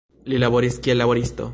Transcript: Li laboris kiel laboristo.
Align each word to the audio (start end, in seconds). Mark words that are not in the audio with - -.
Li 0.33 0.39
laboris 0.45 0.81
kiel 0.87 1.03
laboristo. 1.05 1.49